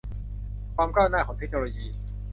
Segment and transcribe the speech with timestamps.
[0.75, 1.87] ความก้าวหน้าของเทคโนโลยี